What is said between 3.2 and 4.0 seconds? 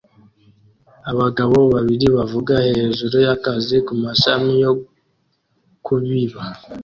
y'akazi ku